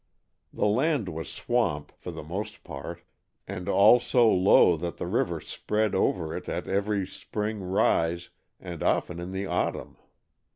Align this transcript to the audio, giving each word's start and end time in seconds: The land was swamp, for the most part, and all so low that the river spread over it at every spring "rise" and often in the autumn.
The 0.51 0.65
land 0.65 1.09
was 1.09 1.29
swamp, 1.29 1.91
for 1.95 2.09
the 2.09 2.23
most 2.23 2.63
part, 2.63 3.03
and 3.47 3.69
all 3.69 3.99
so 3.99 4.33
low 4.33 4.75
that 4.77 4.97
the 4.97 5.05
river 5.05 5.39
spread 5.39 5.93
over 5.93 6.35
it 6.35 6.49
at 6.49 6.67
every 6.67 7.05
spring 7.05 7.59
"rise" 7.61 8.31
and 8.59 8.81
often 8.81 9.19
in 9.19 9.31
the 9.31 9.45
autumn. 9.45 9.97